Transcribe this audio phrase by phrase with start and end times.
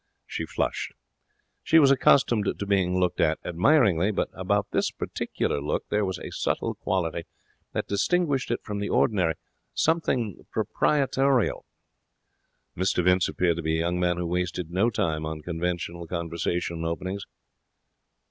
[0.25, 0.93] She flushed.
[1.61, 6.17] She was accustomed to being looked at admiringly, but about this particular look there was
[6.17, 7.25] a subtle quality
[7.73, 9.35] that distinguished it from the ordinary
[9.75, 11.65] something proprietorial.
[12.75, 16.83] Mr Vince appeared to be a young man who wasted no time on conventional conversation
[16.83, 17.23] openings.